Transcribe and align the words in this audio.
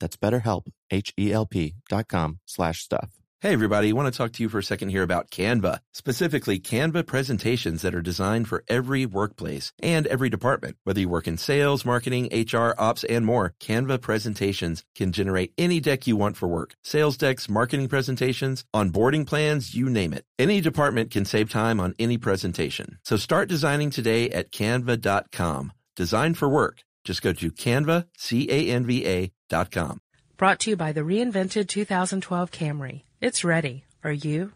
That's 0.00 0.16
betterhelp, 0.16 0.66
H-E-L-P 0.90 1.74
dot 1.88 2.08
com 2.08 2.40
slash 2.46 2.82
stuff. 2.82 3.10
Hey 3.42 3.52
everybody, 3.52 3.90
I 3.90 3.92
want 3.92 4.12
to 4.12 4.16
talk 4.16 4.32
to 4.32 4.42
you 4.42 4.48
for 4.48 4.58
a 4.58 4.62
second 4.62 4.88
here 4.88 5.02
about 5.02 5.30
Canva, 5.30 5.80
specifically 5.92 6.58
Canva 6.58 7.06
presentations 7.06 7.82
that 7.82 7.94
are 7.94 8.00
designed 8.00 8.48
for 8.48 8.64
every 8.66 9.04
workplace 9.04 9.74
and 9.78 10.06
every 10.06 10.30
department. 10.30 10.78
Whether 10.84 11.00
you 11.00 11.10
work 11.10 11.28
in 11.28 11.36
sales, 11.36 11.84
marketing, 11.84 12.30
HR, 12.32 12.74
ops, 12.78 13.04
and 13.04 13.26
more, 13.26 13.54
Canva 13.60 14.00
presentations 14.00 14.84
can 14.94 15.12
generate 15.12 15.52
any 15.58 15.80
deck 15.80 16.06
you 16.06 16.16
want 16.16 16.38
for 16.38 16.48
work. 16.48 16.76
Sales 16.82 17.18
decks, 17.18 17.46
marketing 17.46 17.88
presentations, 17.88 18.64
onboarding 18.74 19.26
plans, 19.26 19.74
you 19.74 19.90
name 19.90 20.14
it. 20.14 20.24
Any 20.38 20.62
department 20.62 21.10
can 21.10 21.26
save 21.26 21.50
time 21.50 21.78
on 21.78 21.94
any 21.98 22.16
presentation. 22.16 22.98
So 23.04 23.18
start 23.18 23.50
designing 23.50 23.90
today 23.90 24.30
at 24.30 24.50
canva.com. 24.50 25.72
Design 25.94 26.32
for 26.32 26.48
work. 26.48 26.82
Just 27.04 27.22
go 27.22 27.32
to 27.34 27.52
canva, 27.52 28.06
C-A-N-V-A 28.16 29.30
com. 29.70 30.00
Brought 30.36 30.60
to 30.60 30.70
you 30.70 30.76
by 30.76 30.92
the 30.92 31.00
reinvented 31.00 31.68
2012 31.68 32.50
Camry. 32.50 33.02
It's 33.20 33.44
ready. 33.44 33.84
Are 34.04 34.12
you? 34.12 34.52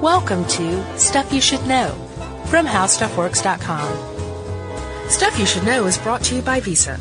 Welcome 0.00 0.44
to 0.46 0.98
Stuff 0.98 1.32
You 1.32 1.40
Should 1.40 1.66
Know 1.66 1.90
from 2.46 2.66
HowStuffWorks.com. 2.66 5.08
Stuff 5.08 5.38
You 5.38 5.46
Should 5.46 5.64
Know 5.64 5.86
is 5.86 5.98
brought 5.98 6.22
to 6.24 6.36
you 6.36 6.42
by 6.42 6.60
Visa. 6.60 6.98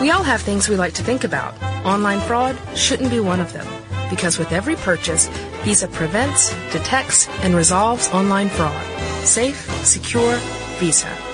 We 0.00 0.10
all 0.10 0.22
have 0.22 0.42
things 0.42 0.68
we 0.68 0.76
like 0.76 0.94
to 0.94 1.02
think 1.02 1.24
about. 1.24 1.54
Online 1.84 2.20
fraud 2.20 2.56
shouldn't 2.74 3.10
be 3.10 3.20
one 3.20 3.40
of 3.40 3.52
them 3.52 3.66
because 4.10 4.38
with 4.38 4.52
every 4.52 4.76
purchase, 4.76 5.28
Visa 5.64 5.88
prevents, 5.88 6.54
detects, 6.72 7.28
and 7.42 7.54
resolves 7.54 8.08
online 8.08 8.48
fraud. 8.48 8.84
Safe, 9.24 9.56
secure, 9.84 10.36
Visa. 10.78 11.25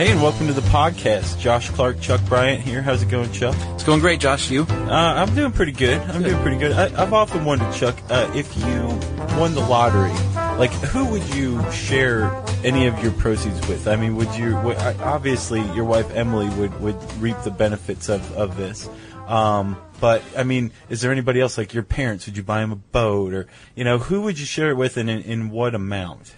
Hey, 0.00 0.12
and 0.12 0.22
welcome 0.22 0.46
to 0.46 0.54
the 0.54 0.62
podcast. 0.62 1.38
Josh 1.38 1.68
Clark, 1.68 2.00
Chuck 2.00 2.24
Bryant 2.24 2.62
here. 2.62 2.80
How's 2.80 3.02
it 3.02 3.10
going, 3.10 3.30
Chuck? 3.32 3.54
It's 3.74 3.84
going 3.84 4.00
great, 4.00 4.18
Josh. 4.18 4.50
You? 4.50 4.62
Uh, 4.62 4.88
I'm 4.88 5.34
doing 5.34 5.52
pretty 5.52 5.72
good. 5.72 6.00
I'm 6.00 6.22
doing 6.22 6.40
pretty 6.40 6.56
good. 6.56 6.72
I, 6.72 6.84
I've 7.02 7.12
often 7.12 7.44
wondered, 7.44 7.70
Chuck, 7.74 7.98
uh, 8.08 8.32
if 8.34 8.56
you 8.56 8.80
won 9.38 9.52
the 9.52 9.60
lottery, 9.60 10.08
like 10.58 10.70
who 10.70 11.04
would 11.04 11.34
you 11.34 11.70
share 11.70 12.32
any 12.64 12.86
of 12.86 12.98
your 13.02 13.12
proceeds 13.12 13.60
with? 13.68 13.86
I 13.86 13.96
mean, 13.96 14.16
would 14.16 14.34
you? 14.36 14.58
Would, 14.60 14.78
obviously, 14.78 15.60
your 15.74 15.84
wife 15.84 16.10
Emily 16.14 16.48
would 16.58 16.80
would 16.80 16.96
reap 17.20 17.36
the 17.44 17.50
benefits 17.50 18.08
of 18.08 18.22
of 18.38 18.56
this. 18.56 18.88
Um, 19.26 19.76
but 20.00 20.22
I 20.34 20.44
mean, 20.44 20.72
is 20.88 21.02
there 21.02 21.12
anybody 21.12 21.42
else 21.42 21.58
like 21.58 21.74
your 21.74 21.82
parents? 21.82 22.24
Would 22.24 22.38
you 22.38 22.42
buy 22.42 22.62
them 22.62 22.72
a 22.72 22.76
boat, 22.76 23.34
or 23.34 23.48
you 23.74 23.84
know, 23.84 23.98
who 23.98 24.22
would 24.22 24.38
you 24.38 24.46
share 24.46 24.70
it 24.70 24.78
with, 24.78 24.96
and 24.96 25.10
in, 25.10 25.20
in 25.24 25.50
what 25.50 25.74
amount? 25.74 26.34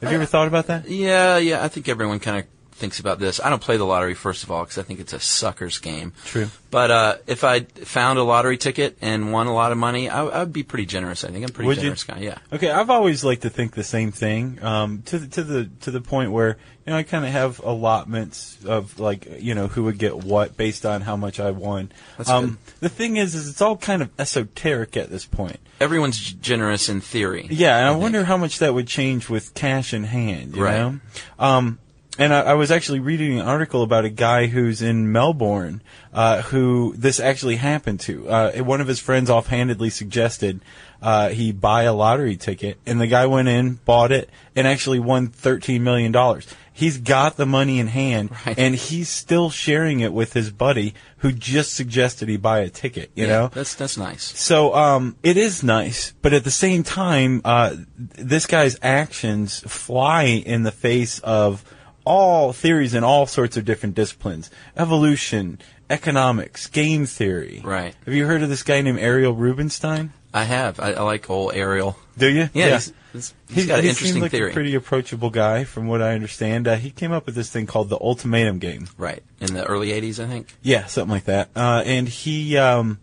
Have 0.00 0.10
you 0.10 0.16
ever 0.16 0.26
thought 0.26 0.48
about 0.48 0.68
that? 0.68 0.88
Yeah, 0.88 1.36
yeah. 1.36 1.62
I 1.62 1.68
think 1.68 1.88
everyone 1.88 2.18
kind 2.18 2.38
of 2.38 2.53
thinks 2.74 2.98
about 3.00 3.18
this. 3.18 3.40
I 3.40 3.50
don't 3.50 3.62
play 3.62 3.76
the 3.76 3.84
lottery 3.84 4.14
first 4.14 4.42
of 4.42 4.50
all 4.50 4.64
because 4.64 4.78
I 4.78 4.82
think 4.82 5.00
it's 5.00 5.12
a 5.12 5.20
sucker's 5.20 5.78
game. 5.78 6.12
True. 6.24 6.48
But 6.70 6.90
uh, 6.90 7.16
if 7.28 7.44
I 7.44 7.60
found 7.60 8.18
a 8.18 8.24
lottery 8.24 8.58
ticket 8.58 8.98
and 9.00 9.32
won 9.32 9.46
a 9.46 9.54
lot 9.54 9.70
of 9.70 9.78
money, 9.78 10.08
I, 10.08 10.24
I 10.24 10.38
would 10.40 10.52
be 10.52 10.64
pretty 10.64 10.86
generous. 10.86 11.24
I 11.24 11.28
think 11.28 11.44
I'm 11.44 11.50
a 11.50 11.52
pretty 11.52 11.68
Would 11.68 11.76
you? 11.76 11.82
generous 11.84 12.04
guy. 12.04 12.18
Yeah. 12.18 12.38
Okay, 12.52 12.70
I've 12.70 12.90
always 12.90 13.22
liked 13.24 13.42
to 13.42 13.50
think 13.50 13.74
the 13.74 13.84
same 13.84 14.10
thing. 14.10 14.58
Um, 14.62 15.02
to 15.06 15.18
the, 15.20 15.26
to 15.28 15.42
the 15.44 15.70
to 15.82 15.90
the 15.92 16.00
point 16.00 16.32
where 16.32 16.56
you 16.84 16.90
know 16.92 16.96
I 16.96 17.04
kind 17.04 17.24
of 17.24 17.30
have 17.30 17.60
allotments 17.60 18.58
of 18.64 18.98
like 18.98 19.40
you 19.40 19.54
know 19.54 19.68
who 19.68 19.84
would 19.84 19.98
get 19.98 20.16
what 20.16 20.56
based 20.56 20.84
on 20.84 21.00
how 21.02 21.16
much 21.16 21.38
I 21.38 21.52
won. 21.52 21.92
That's 22.18 22.28
um, 22.28 22.58
The 22.80 22.88
thing 22.88 23.16
is, 23.18 23.36
is 23.36 23.48
it's 23.48 23.60
all 23.62 23.76
kind 23.76 24.02
of 24.02 24.10
esoteric 24.18 24.96
at 24.96 25.10
this 25.10 25.24
point. 25.24 25.60
Everyone's 25.80 26.18
g- 26.18 26.36
generous 26.40 26.88
in 26.88 27.00
theory. 27.00 27.46
Yeah, 27.50 27.78
and 27.78 27.86
I, 27.86 27.90
think. 27.92 28.02
wonder 28.02 28.24
how 28.24 28.36
much 28.36 28.58
that 28.58 28.74
would 28.74 28.88
change 28.88 29.28
with 29.28 29.54
cash 29.54 29.94
in 29.94 30.02
hand. 30.04 30.56
You 30.56 30.64
Right. 30.64 30.76
know. 30.78 31.00
Um, 31.38 31.78
and 32.18 32.32
I, 32.32 32.40
I 32.40 32.54
was 32.54 32.70
actually 32.70 33.00
reading 33.00 33.38
an 33.40 33.46
article 33.46 33.82
about 33.82 34.04
a 34.04 34.10
guy 34.10 34.46
who's 34.46 34.82
in 34.82 35.10
Melbourne, 35.12 35.82
uh, 36.12 36.42
who 36.42 36.94
this 36.96 37.18
actually 37.20 37.56
happened 37.56 38.00
to. 38.00 38.28
Uh, 38.28 38.52
one 38.62 38.80
of 38.80 38.86
his 38.86 39.00
friends 39.00 39.30
offhandedly 39.30 39.90
suggested 39.90 40.60
uh, 41.02 41.28
he 41.30 41.52
buy 41.52 41.82
a 41.84 41.92
lottery 41.92 42.36
ticket, 42.36 42.78
and 42.86 43.00
the 43.00 43.06
guy 43.06 43.26
went 43.26 43.48
in, 43.48 43.74
bought 43.84 44.12
it, 44.12 44.30
and 44.56 44.66
actually 44.66 44.98
won 45.00 45.28
thirteen 45.28 45.82
million 45.84 46.12
dollars. 46.12 46.46
He's 46.76 46.98
got 46.98 47.36
the 47.36 47.46
money 47.46 47.78
in 47.78 47.86
hand, 47.86 48.30
Right. 48.44 48.58
and 48.58 48.74
he's 48.74 49.08
still 49.08 49.48
sharing 49.48 50.00
it 50.00 50.12
with 50.12 50.32
his 50.32 50.50
buddy 50.50 50.92
who 51.18 51.30
just 51.30 51.72
suggested 51.72 52.28
he 52.28 52.36
buy 52.36 52.60
a 52.60 52.68
ticket. 52.68 53.10
You 53.14 53.26
Yeah, 53.26 53.30
know, 53.32 53.48
that's 53.48 53.74
that's 53.76 53.96
nice. 53.96 54.22
so 54.24 54.74
um, 54.74 55.16
it 55.22 55.36
is 55.36 55.62
nice, 55.62 56.12
but 56.20 56.32
at 56.32 56.42
the 56.42 56.50
same 56.50 56.82
time, 56.82 57.42
uh, 57.44 57.76
this 57.96 58.46
guy's 58.46 58.76
actions 58.82 59.60
fly 59.60 60.24
in 60.24 60.62
the 60.64 60.72
face 60.72 61.20
of 61.20 61.64
all 62.04 62.52
theories 62.52 62.94
in 62.94 63.04
all 63.04 63.26
sorts 63.26 63.56
of 63.56 63.64
different 63.64 63.94
disciplines: 63.94 64.50
evolution, 64.76 65.58
economics, 65.90 66.66
game 66.66 67.06
theory. 67.06 67.60
Right. 67.64 67.94
Have 68.04 68.14
you 68.14 68.26
heard 68.26 68.42
of 68.42 68.48
this 68.48 68.62
guy 68.62 68.80
named 68.80 68.98
Ariel 68.98 69.32
Rubinstein? 69.34 70.12
I 70.32 70.44
have. 70.44 70.80
I, 70.80 70.92
I 70.94 71.02
like 71.02 71.30
old 71.30 71.54
Ariel. 71.54 71.96
Do 72.18 72.28
you? 72.28 72.48
Yeah. 72.52 72.72
He's, 72.74 72.92
he's- 73.12 73.34
he's 73.48 73.56
He- 73.62 73.66
got 73.68 73.78
an 73.78 73.84
he 73.84 73.88
interesting 73.90 74.14
seems 74.14 74.22
like 74.22 74.32
theory. 74.32 74.50
a 74.50 74.52
pretty 74.52 74.74
approachable 74.74 75.30
guy, 75.30 75.62
from 75.64 75.86
what 75.86 76.02
I 76.02 76.14
understand. 76.14 76.66
Uh, 76.66 76.74
he 76.74 76.90
came 76.90 77.12
up 77.12 77.26
with 77.26 77.36
this 77.36 77.50
thing 77.50 77.66
called 77.66 77.88
the 77.88 77.98
ultimatum 78.00 78.58
game. 78.58 78.88
right. 78.98 79.22
In 79.40 79.54
the 79.54 79.64
early 79.64 79.90
'80s, 79.90 80.22
I 80.22 80.26
think. 80.26 80.54
Yeah, 80.62 80.86
something 80.86 81.10
like 81.12 81.24
that. 81.26 81.50
Uh, 81.54 81.82
and 81.86 82.08
he, 82.08 82.56
um, 82.56 82.98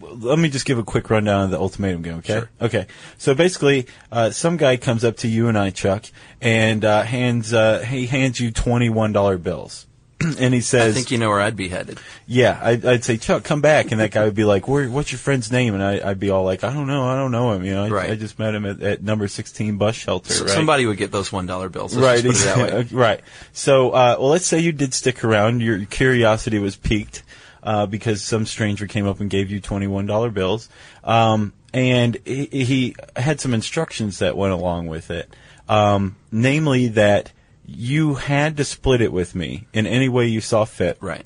let 0.00 0.38
me 0.38 0.48
just 0.48 0.64
give 0.64 0.78
a 0.78 0.82
quick 0.84 1.10
rundown 1.10 1.44
of 1.44 1.50
the 1.50 1.58
ultimatum 1.58 2.02
game, 2.02 2.14
okay? 2.18 2.34
Sure. 2.34 2.50
Okay. 2.60 2.86
So 3.18 3.34
basically, 3.34 3.86
uh, 4.12 4.30
some 4.30 4.56
guy 4.56 4.76
comes 4.76 5.04
up 5.04 5.16
to 5.18 5.28
you 5.28 5.48
and 5.48 5.58
I, 5.58 5.70
Chuck, 5.70 6.06
and 6.40 6.84
uh, 6.84 7.02
hands 7.02 7.52
uh, 7.52 7.80
he 7.80 8.06
hands 8.06 8.40
you 8.40 8.50
twenty 8.50 8.88
one 8.90 9.12
dollar 9.12 9.38
bills. 9.38 9.86
and 10.40 10.52
he 10.52 10.60
says, 10.60 10.94
I 10.96 10.98
think 10.98 11.12
you 11.12 11.18
know 11.18 11.28
where 11.28 11.40
I'd 11.40 11.54
be 11.54 11.68
headed. 11.68 12.00
"Yeah." 12.26 12.58
I'd, 12.60 12.84
I'd 12.84 13.04
say, 13.04 13.18
"Chuck, 13.18 13.44
come 13.44 13.60
back," 13.60 13.92
and 13.92 14.00
that 14.00 14.10
guy 14.10 14.24
would 14.24 14.34
be 14.34 14.44
like, 14.44 14.66
Where, 14.66 14.90
"What's 14.90 15.12
your 15.12 15.20
friend's 15.20 15.52
name?" 15.52 15.74
And 15.74 15.82
I, 15.82 16.10
I'd 16.10 16.18
be 16.18 16.30
all 16.30 16.42
like, 16.42 16.64
"I 16.64 16.72
don't 16.72 16.88
know, 16.88 17.04
I 17.04 17.14
don't 17.14 17.30
know 17.30 17.52
him. 17.52 17.64
You 17.64 17.74
know, 17.74 17.84
I, 17.84 17.88
Right. 17.88 18.10
I 18.10 18.14
just 18.16 18.36
met 18.36 18.52
him 18.52 18.66
at, 18.66 18.82
at 18.82 19.02
number 19.02 19.28
sixteen 19.28 19.76
bus 19.76 19.94
shelter." 19.94 20.32
S- 20.32 20.40
right? 20.40 20.50
Somebody 20.50 20.86
would 20.86 20.96
get 20.96 21.12
those 21.12 21.30
one 21.30 21.46
dollar 21.46 21.68
bills. 21.68 21.94
Let's 21.94 22.04
right, 22.04 22.32
just 22.32 22.44
put 22.44 22.50
it 22.50 22.56
that 22.56 22.58
way. 22.58 22.80
exactly. 22.80 22.98
right. 22.98 23.20
So, 23.52 23.90
uh, 23.90 24.16
well, 24.18 24.30
let's 24.30 24.46
say 24.46 24.58
you 24.58 24.72
did 24.72 24.92
stick 24.92 25.22
around. 25.22 25.62
Your 25.62 25.84
curiosity 25.84 26.58
was 26.58 26.74
piqued 26.74 27.22
uh, 27.62 27.86
because 27.86 28.22
some 28.22 28.46
stranger 28.46 28.86
came 28.86 29.06
up 29.06 29.20
and 29.20 29.30
gave 29.30 29.50
you 29.50 29.60
twenty-one 29.60 30.06
dollar 30.06 30.30
bills, 30.30 30.68
um, 31.04 31.52
and 31.72 32.16
he, 32.24 32.46
he 32.46 32.96
had 33.16 33.40
some 33.40 33.54
instructions 33.54 34.18
that 34.18 34.36
went 34.36 34.52
along 34.52 34.86
with 34.86 35.10
it, 35.10 35.34
um, 35.68 36.16
namely 36.30 36.88
that 36.88 37.32
you 37.66 38.14
had 38.14 38.56
to 38.56 38.64
split 38.64 39.00
it 39.00 39.12
with 39.12 39.34
me 39.34 39.66
in 39.72 39.86
any 39.86 40.08
way 40.08 40.26
you 40.26 40.40
saw 40.40 40.64
fit. 40.64 40.96
Right. 41.00 41.24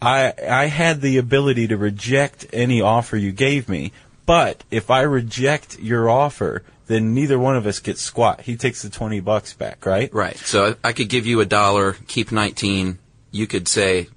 I 0.00 0.32
I 0.48 0.66
had 0.66 1.00
the 1.00 1.18
ability 1.18 1.68
to 1.68 1.76
reject 1.76 2.46
any 2.52 2.80
offer 2.80 3.16
you 3.16 3.32
gave 3.32 3.68
me, 3.68 3.92
but 4.26 4.64
if 4.70 4.90
I 4.90 5.02
reject 5.02 5.78
your 5.78 6.10
offer, 6.10 6.62
then 6.86 7.14
neither 7.14 7.38
one 7.38 7.56
of 7.56 7.66
us 7.66 7.80
gets 7.80 8.02
squat. 8.02 8.42
He 8.42 8.56
takes 8.56 8.82
the 8.82 8.90
twenty 8.90 9.20
bucks 9.20 9.54
back, 9.54 9.86
right? 9.86 10.12
Right. 10.12 10.36
So 10.36 10.76
I, 10.84 10.88
I 10.88 10.92
could 10.92 11.08
give 11.08 11.26
you 11.26 11.40
a 11.40 11.46
dollar, 11.46 11.96
keep 12.06 12.32
19. 12.32 12.98
You 13.30 13.46
could 13.46 13.68
say, 13.68 14.08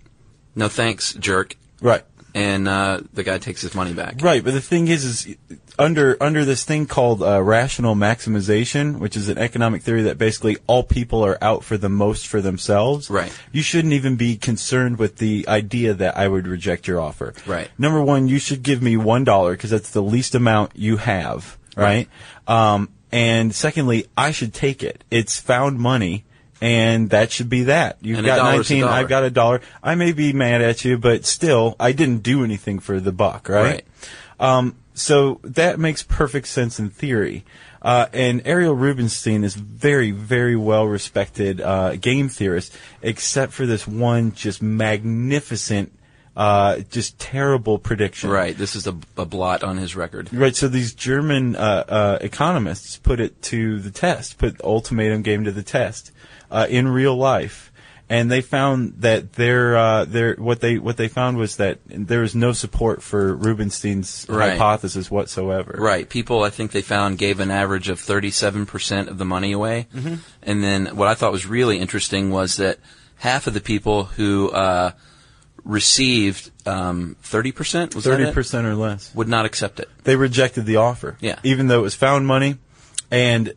no 0.60 0.68
thanks, 0.68 1.14
jerk. 1.14 1.56
Right. 1.82 2.04
And 2.36 2.68
uh, 2.68 3.02
the 3.12 3.24
guy 3.24 3.40
takes 3.40 3.64
his 3.64 3.74
money 3.74 3.94
back. 3.94 4.22
Right, 4.22 4.44
but 4.44 4.54
the 4.54 4.62
thing 4.62 4.88
is, 4.88 5.04
is 5.04 5.36
under 5.80 6.16
under 6.22 6.46
this 6.46 6.64
thing 6.64 6.86
called 6.86 7.24
uh, 7.24 7.42
rational 7.42 7.96
maximization, 7.96 9.00
which 9.00 9.18
is 9.18 9.30
an 9.30 9.40
economic 9.40 9.82
theory 9.82 10.04
that 10.04 10.20
basically 10.20 10.58
all 10.68 10.84
people 10.84 11.26
are 11.26 11.40
out 11.42 11.64
for 11.64 11.76
the 11.76 11.90
most 11.90 12.28
for 12.28 12.40
themselves. 12.40 13.10
Right. 13.10 13.32
You 13.52 13.64
shouldn't 13.64 13.94
even 13.94 14.16
be 14.16 14.38
concerned 14.38 15.00
with 15.00 15.18
the 15.18 15.46
idea 15.48 15.96
that 15.96 16.18
I 16.18 16.28
would 16.28 16.46
reject 16.46 16.88
your 16.88 17.00
offer. 17.00 17.34
Right. 17.48 17.70
Number 17.80 18.04
one, 18.04 18.28
you 18.28 18.38
should 18.38 18.62
give 18.62 18.84
me 18.84 18.96
one 18.96 19.24
dollar 19.24 19.54
because 19.54 19.72
that's 19.72 19.90
the 19.90 20.04
least 20.04 20.36
amount 20.36 20.76
you 20.76 20.98
have. 20.98 21.58
Right. 21.76 22.08
Um, 22.48 22.90
and 23.12 23.56
secondly, 23.56 24.06
I 24.16 24.32
should 24.32 24.54
take 24.54 24.84
it. 24.84 25.04
It's 25.10 25.40
found 25.40 25.80
money. 25.80 26.26
And 26.62 27.10
that 27.12 27.32
should 27.32 27.50
be 27.50 27.64
that. 27.64 27.98
You've 28.02 28.18
And 28.20 28.28
got 28.28 28.40
a 28.40 28.58
19, 28.58 28.82
dollar. 28.82 28.94
I've 28.94 29.08
got 29.08 29.24
a 29.24 29.30
dollar. 29.30 29.62
I 29.82 29.96
may 29.96 30.12
be 30.12 30.34
mad 30.34 30.62
at 30.62 30.84
you, 30.84 30.98
but 30.98 31.26
still, 31.26 31.76
I 31.80 31.94
didn't 31.94 32.20
do 32.24 32.44
anything 32.44 32.80
for 32.80 33.00
the 33.00 33.12
buck, 33.12 33.48
right? 33.48 33.64
Right. 33.64 33.86
Um, 34.40 34.76
so 34.94 35.40
that 35.44 35.80
makes 35.80 36.04
perfect 36.04 36.48
sense 36.48 36.80
in 36.80 36.90
theory. 36.90 37.46
Uh, 37.82 38.08
and 38.12 38.42
Ariel 38.46 38.76
Rubinstein 38.76 39.44
is 39.46 39.56
very, 39.56 40.12
very 40.12 40.56
well 40.56 40.86
respected 40.86 41.62
uh, 41.62 41.96
game 41.96 42.28
theorist, 42.28 42.76
except 43.02 43.54
for 43.54 43.66
this 43.66 43.88
one 43.88 44.34
just 44.34 44.62
magnificent 44.62 45.94
Uh, 46.40 46.80
just 46.90 47.20
terrible 47.20 47.78
prediction. 47.78 48.30
Right. 48.30 48.58
This 48.58 48.74
is 48.74 48.88
a, 48.88 48.96
a 49.18 49.26
blot 49.26 49.62
on 49.62 49.78
his 49.78 49.94
record. 49.94 50.34
Right. 50.34 50.56
So 50.56 50.70
these 50.70 50.94
German 50.94 51.58
uh, 51.58 51.84
uh, 51.86 52.18
economists 52.22 52.96
put 52.96 53.20
it 53.20 53.42
to 53.44 53.80
the 53.80 53.92
test, 53.92 54.38
put 54.38 54.62
ultimatum 54.62 55.22
game 55.22 55.44
to 55.44 55.52
the 55.52 55.64
test 55.64 56.14
uh, 56.50 56.66
in 56.70 56.88
real 56.88 57.18
life, 57.18 57.74
and 58.08 58.32
they 58.32 58.40
found 58.40 59.02
that 59.02 59.34
their 59.34 59.76
uh, 59.76 60.06
their 60.06 60.36
what 60.36 60.62
they 60.62 60.80
what 60.80 60.96
they 60.96 61.10
found 61.10 61.36
was 61.36 61.58
that 61.58 61.80
there 61.88 62.22
was 62.22 62.36
no 62.36 62.54
support 62.54 63.04
for 63.04 63.36
Rubinstein's 63.36 64.26
Right. 64.30 64.52
hypothesis 64.52 65.12
whatsoever. 65.12 65.76
Right. 65.78 66.08
People, 66.08 66.44
I 66.44 66.52
think 66.52 66.72
they 66.72 66.82
found, 66.82 67.18
gave 67.18 67.42
an 67.42 67.52
average 67.52 67.90
of 67.90 68.00
37% 68.00 69.10
of 69.10 69.18
the 69.18 69.26
money 69.26 69.52
away. 69.52 69.88
Mm-hmm. 69.94 70.16
And 70.44 70.64
then 70.64 70.96
what 70.96 71.10
I 71.10 71.16
thought 71.16 71.34
was 71.34 71.46
really 71.46 71.80
interesting 71.80 72.32
was 72.32 72.56
that 72.56 72.80
half 73.18 73.46
of 73.46 73.54
the 73.54 73.60
people 73.62 74.06
who 74.06 74.50
uh, 74.52 74.92
received 75.64 76.52
um, 76.68 77.16
30%, 77.24 77.96
was 77.96 78.04
that 78.04 78.12
Thirty 78.12 78.24
it? 78.26 78.34
percent 78.34 78.68
or 78.68 78.76
less. 78.76 79.14
would 79.16 79.28
not 79.28 79.46
accept 79.46 79.80
it. 79.80 79.90
They 80.04 80.16
rejected 80.16 80.66
the 80.66 80.78
offer. 80.78 81.18
Yeah. 81.20 81.40
Even 81.44 81.68
though 81.68 81.80
it 81.80 81.84
was 81.84 81.96
found 81.96 82.28
money, 82.28 82.58
and 83.12 83.54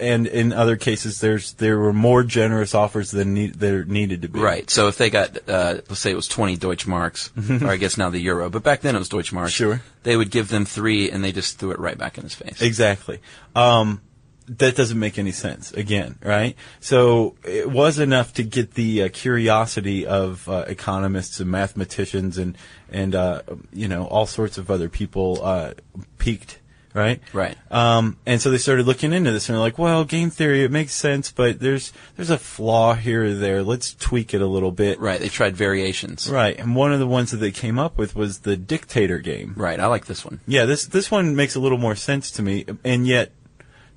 and 0.00 0.26
in 0.26 0.52
other 0.54 0.76
cases, 0.76 1.20
there's 1.20 1.52
there 1.54 1.78
were 1.78 1.92
more 1.92 2.22
generous 2.24 2.74
offers 2.74 3.10
than 3.10 3.34
need, 3.34 3.54
there 3.54 3.84
needed 3.84 4.22
to 4.22 4.28
be. 4.28 4.40
Right. 4.40 4.70
So 4.70 4.88
if 4.88 4.96
they 4.96 5.10
got, 5.10 5.46
uh, 5.46 5.74
let's 5.88 5.98
say 5.98 6.10
it 6.10 6.16
was 6.16 6.26
20 6.26 6.56
Deutschmarks, 6.56 7.62
or 7.62 7.68
I 7.68 7.76
guess 7.76 7.98
now 7.98 8.08
the 8.08 8.18
euro, 8.18 8.48
but 8.48 8.62
back 8.62 8.80
then 8.80 8.96
it 8.96 8.98
was 8.98 9.10
Deutschmarks. 9.10 9.50
Sure. 9.50 9.82
They 10.04 10.16
would 10.16 10.30
give 10.30 10.48
them 10.48 10.64
three 10.64 11.10
and 11.10 11.22
they 11.22 11.32
just 11.32 11.58
threw 11.58 11.72
it 11.72 11.78
right 11.78 11.98
back 11.98 12.16
in 12.16 12.24
his 12.24 12.34
face. 12.34 12.62
Exactly. 12.62 13.20
Um, 13.54 14.00
that 14.46 14.76
doesn't 14.76 14.98
make 14.98 15.18
any 15.18 15.32
sense. 15.32 15.72
Again, 15.72 16.18
right? 16.22 16.56
So 16.80 17.36
it 17.44 17.70
was 17.70 17.98
enough 17.98 18.34
to 18.34 18.42
get 18.42 18.74
the 18.74 19.04
uh, 19.04 19.08
curiosity 19.12 20.06
of 20.06 20.48
uh, 20.48 20.64
economists 20.66 21.40
and 21.40 21.50
mathematicians 21.50 22.38
and 22.38 22.56
and 22.90 23.14
uh, 23.14 23.42
you 23.72 23.88
know 23.88 24.06
all 24.06 24.26
sorts 24.26 24.58
of 24.58 24.70
other 24.70 24.88
people 24.88 25.40
uh, 25.42 25.74
piqued. 26.18 26.58
Right. 26.94 27.20
Right. 27.32 27.56
Um, 27.72 28.18
and 28.24 28.40
so 28.40 28.52
they 28.52 28.58
started 28.58 28.86
looking 28.86 29.12
into 29.12 29.32
this 29.32 29.48
and 29.48 29.54
they're 29.54 29.60
like, 29.60 29.78
well, 29.78 30.04
game 30.04 30.30
theory, 30.30 30.62
it 30.62 30.70
makes 30.70 30.94
sense, 30.94 31.32
but 31.32 31.58
there's, 31.58 31.92
there's 32.14 32.30
a 32.30 32.38
flaw 32.38 32.94
here 32.94 33.24
or 33.24 33.34
there. 33.34 33.64
Let's 33.64 33.94
tweak 33.94 34.32
it 34.32 34.40
a 34.40 34.46
little 34.46 34.70
bit. 34.70 35.00
Right. 35.00 35.18
They 35.20 35.28
tried 35.28 35.56
variations. 35.56 36.30
Right. 36.30 36.56
And 36.56 36.76
one 36.76 36.92
of 36.92 37.00
the 37.00 37.06
ones 37.08 37.32
that 37.32 37.38
they 37.38 37.50
came 37.50 37.80
up 37.80 37.98
with 37.98 38.14
was 38.14 38.40
the 38.40 38.56
dictator 38.56 39.18
game. 39.18 39.54
Right. 39.56 39.80
I 39.80 39.86
like 39.86 40.06
this 40.06 40.24
one. 40.24 40.38
Yeah, 40.46 40.66
this 40.66 40.86
this 40.86 41.10
one 41.10 41.34
makes 41.34 41.56
a 41.56 41.60
little 41.60 41.78
more 41.78 41.96
sense 41.96 42.30
to 42.32 42.42
me, 42.42 42.64
and 42.84 43.08
yet 43.08 43.32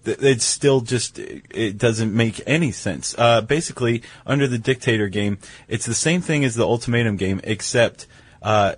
it's 0.05 0.45
still 0.45 0.81
just 0.81 1.19
it 1.19 1.77
doesn't 1.77 2.13
make 2.13 2.41
any 2.47 2.71
sense. 2.71 3.15
Uh, 3.17 3.41
basically, 3.41 4.03
under 4.25 4.47
the 4.47 4.57
dictator 4.57 5.07
game, 5.09 5.37
it's 5.67 5.85
the 5.85 5.93
same 5.93 6.21
thing 6.21 6.45
as 6.45 6.55
the 6.55 6.65
ultimatum 6.65 7.17
game, 7.17 7.41
except 7.43 8.07
uh, 8.41 8.75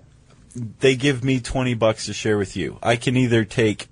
they 0.79 0.95
give 0.95 1.23
me 1.23 1.39
twenty 1.39 1.73
bucks 1.73 2.05
to 2.07 2.13
share 2.13 2.37
with 2.37 2.55
you. 2.57 2.79
I 2.81 2.95
can 2.95 3.15
either 3.15 3.45
take 3.45 3.87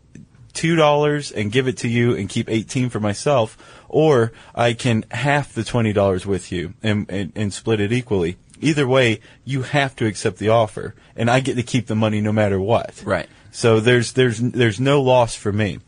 two 0.54 0.76
dollars 0.76 1.32
and 1.32 1.52
give 1.52 1.68
it 1.68 1.78
to 1.78 1.88
you 1.88 2.16
and 2.16 2.28
keep 2.28 2.50
eighteen 2.50 2.90
for 2.90 3.00
myself, 3.00 3.84
or 3.88 4.32
I 4.56 4.74
can 4.74 5.06
half 5.12 5.54
the 5.54 5.64
twenty 5.64 5.94
dollars 5.94 6.26
with 6.26 6.52
you 6.52 6.74
and, 6.82 7.06
and 7.10 7.32
and 7.36 7.54
split 7.54 7.80
it 7.80 7.92
equally. 7.92 8.38
Either 8.60 8.88
way, 8.88 9.20
you 9.46 9.62
have 9.62 9.96
to 9.98 10.08
accept 10.08 10.40
the 10.40 10.50
offer, 10.50 10.96
and 11.16 11.30
I 11.30 11.42
get 11.42 11.58
to 11.58 11.64
keep 11.64 11.86
the 11.86 11.96
money 11.96 12.22
no 12.22 12.32
matter 12.32 12.60
what. 12.60 13.04
Right. 13.06 13.28
So 13.52 13.80
there's 13.80 14.14
there's 14.14 14.40
there's 14.40 14.80
no 14.80 15.02
loss 15.02 15.36
for 15.36 15.52
me. 15.52 15.80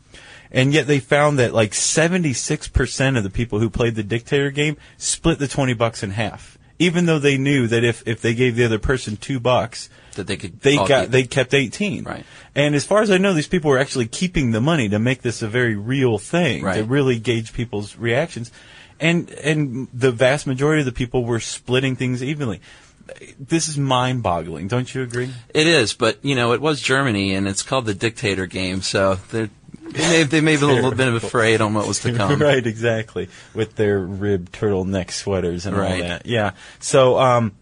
And 0.52 0.72
yet 0.72 0.86
they 0.86 0.98
found 1.00 1.38
that 1.38 1.54
like 1.54 1.72
76% 1.72 3.16
of 3.16 3.22
the 3.22 3.30
people 3.30 3.60
who 3.60 3.70
played 3.70 3.94
the 3.94 4.02
dictator 4.02 4.50
game 4.50 4.76
split 4.96 5.38
the 5.38 5.48
20 5.48 5.74
bucks 5.74 6.02
in 6.02 6.10
half. 6.10 6.58
Even 6.78 7.04
though 7.06 7.18
they 7.18 7.36
knew 7.36 7.66
that 7.66 7.84
if, 7.84 8.02
if 8.08 8.22
they 8.22 8.34
gave 8.34 8.56
the 8.56 8.64
other 8.64 8.78
person 8.78 9.16
2 9.16 9.38
bucks, 9.38 9.90
That 10.14 10.26
they 10.26 10.36
could. 10.36 10.60
they 10.60 10.76
got 10.76 11.10
they 11.10 11.24
kept 11.24 11.52
18. 11.52 12.04
Right. 12.04 12.24
And 12.54 12.74
as 12.74 12.86
far 12.86 13.02
as 13.02 13.10
I 13.10 13.18
know 13.18 13.34
these 13.34 13.48
people 13.48 13.70
were 13.70 13.78
actually 13.78 14.06
keeping 14.06 14.52
the 14.52 14.62
money 14.62 14.88
to 14.88 14.98
make 14.98 15.20
this 15.20 15.42
a 15.42 15.48
very 15.48 15.76
real 15.76 16.16
thing 16.18 16.64
to 16.64 16.84
really 16.84 17.18
gauge 17.18 17.52
people's 17.52 17.96
reactions. 17.96 18.50
And 18.98 19.30
and 19.30 19.88
the 19.92 20.10
vast 20.10 20.46
majority 20.46 20.80
of 20.80 20.86
the 20.86 20.92
people 20.92 21.24
were 21.24 21.40
splitting 21.40 21.96
things 21.96 22.22
evenly. 22.22 22.60
This 23.38 23.68
is 23.68 23.76
mind-boggling, 23.76 24.68
don't 24.68 24.94
you 24.94 25.02
agree? 25.02 25.30
It 25.52 25.66
is, 25.66 25.94
but 25.94 26.24
you 26.24 26.34
know, 26.34 26.52
it 26.52 26.60
was 26.60 26.80
Germany, 26.80 27.34
and 27.34 27.48
it's 27.48 27.62
called 27.62 27.86
the 27.86 27.94
dictator 27.94 28.46
game, 28.46 28.82
so 28.82 29.16
they're, 29.32 29.50
they 29.92 30.08
may 30.08 30.22
they 30.24 30.40
may 30.40 30.52
have 30.52 30.60
been 30.60 30.70
a 30.70 30.74
little 30.74 30.94
bit 30.94 31.08
of 31.08 31.14
afraid 31.14 31.60
on 31.60 31.74
what 31.74 31.86
was 31.86 32.00
to 32.00 32.12
come. 32.16 32.40
right, 32.40 32.66
exactly. 32.66 33.28
With 33.54 33.76
their 33.76 33.98
ribbed 33.98 34.52
turtleneck 34.52 35.10
sweaters 35.10 35.66
and 35.66 35.76
all 35.76 35.82
that. 35.82 36.26
Yeah. 36.26 36.52
So, 36.78 37.18
um, 37.18 37.52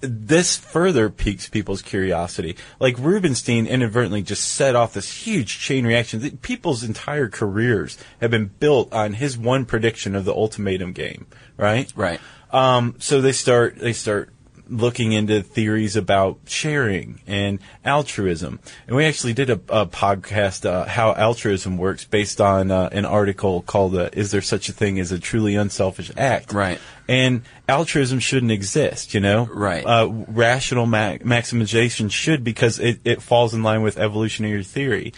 this 0.00 0.56
further 0.56 1.08
piques 1.08 1.48
people's 1.48 1.82
curiosity. 1.82 2.56
Like 2.78 2.98
Rubinstein 2.98 3.66
inadvertently 3.66 4.22
just 4.22 4.44
set 4.54 4.76
off 4.76 4.92
this 4.92 5.26
huge 5.26 5.58
chain 5.58 5.86
reaction. 5.86 6.38
People's 6.38 6.84
entire 6.84 7.28
careers 7.28 7.96
have 8.20 8.30
been 8.30 8.46
built 8.46 8.92
on 8.92 9.14
his 9.14 9.38
one 9.38 9.64
prediction 9.64 10.14
of 10.14 10.24
the 10.24 10.34
ultimatum 10.34 10.92
game, 10.92 11.26
right? 11.56 11.92
Right. 11.96 12.20
Um, 12.50 12.96
so 12.98 13.20
they 13.20 13.32
start 13.32 13.78
they 13.78 13.92
start 13.92 14.33
looking 14.68 15.12
into 15.12 15.42
theories 15.42 15.96
about 15.96 16.38
sharing 16.46 17.20
and 17.26 17.58
altruism. 17.84 18.60
And 18.86 18.96
we 18.96 19.04
actually 19.04 19.34
did 19.34 19.50
a, 19.50 19.60
a 19.68 19.86
podcast 19.86 20.64
uh, 20.64 20.84
how 20.86 21.12
altruism 21.12 21.76
works 21.76 22.04
based 22.04 22.40
on 22.40 22.70
uh, 22.70 22.88
an 22.92 23.04
article 23.04 23.62
called 23.62 23.94
uh, 23.94 24.10
"Is 24.12 24.30
there 24.30 24.42
such 24.42 24.68
a 24.68 24.72
thing 24.72 24.98
as 25.00 25.12
a 25.12 25.18
truly 25.18 25.54
unselfish 25.54 26.10
act?" 26.16 26.52
Right. 26.52 26.78
And 27.06 27.42
altruism 27.68 28.18
shouldn't 28.18 28.52
exist, 28.52 29.12
you 29.14 29.20
know. 29.20 29.46
Right. 29.46 29.84
Uh, 29.84 30.08
rational 30.28 30.86
ma- 30.86 31.18
maximization 31.18 32.10
should 32.10 32.42
because 32.42 32.78
it, 32.78 33.00
it 33.04 33.20
falls 33.22 33.52
in 33.52 33.62
line 33.62 33.82
with 33.82 33.98
evolutionary 33.98 34.64
theory. 34.64 35.12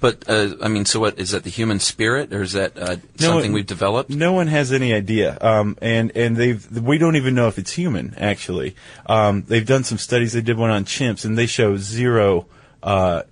But 0.00 0.24
uh, 0.28 0.54
I 0.62 0.68
mean, 0.68 0.84
so 0.84 1.00
what 1.00 1.18
is 1.18 1.30
that? 1.30 1.44
The 1.44 1.50
human 1.50 1.80
spirit, 1.80 2.32
or 2.34 2.42
is 2.42 2.52
that 2.52 2.76
uh, 2.76 2.96
No, 3.20 3.28
something 3.28 3.52
we've 3.52 3.66
developed? 3.66 4.10
No 4.10 4.32
one 4.34 4.48
has 4.48 4.70
any 4.72 4.92
idea, 4.92 5.38
um, 5.40 5.78
and 5.80 6.12
and 6.14 6.36
they've 6.36 6.70
we 6.78 6.98
don't 6.98 7.16
even 7.16 7.34
know 7.34 7.48
if 7.48 7.58
it's 7.58 7.72
human. 7.72 8.14
Actually, 8.18 8.76
um, 9.06 9.44
they've 9.48 9.66
done 9.66 9.82
some 9.84 9.96
studies. 9.98 10.34
They 10.34 10.42
did 10.42 10.58
one 10.58 10.70
on 10.70 10.84
chimps, 10.84 11.24
and 11.24 11.38
they 11.38 11.46
show 11.46 11.76
zero. 11.78 12.46
Uh, 12.82 13.22